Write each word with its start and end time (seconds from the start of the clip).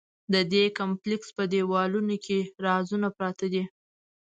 د 0.33 0.35
دې 0.53 0.63
کمپلېکس 0.79 1.29
په 1.37 1.43
دیوالونو 1.53 2.15
کې 2.25 2.37
رازونه 2.65 3.07
پراته 3.17 3.45
دي. 3.53 3.63